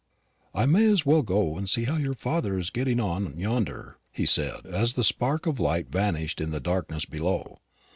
[0.55, 4.25] "I may as well go and see how your father is getting on yonder," he
[4.25, 7.59] said, as the spark of light vanished in the darkness below.